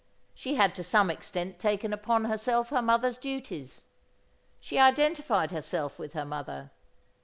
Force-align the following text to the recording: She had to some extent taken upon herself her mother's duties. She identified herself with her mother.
She 0.33 0.55
had 0.55 0.73
to 0.73 0.83
some 0.83 1.11
extent 1.11 1.59
taken 1.59 1.93
upon 1.93 2.25
herself 2.25 2.69
her 2.71 2.81
mother's 2.81 3.19
duties. 3.19 3.85
She 4.59 4.79
identified 4.79 5.51
herself 5.51 5.99
with 5.99 6.13
her 6.13 6.25
mother. 6.25 6.71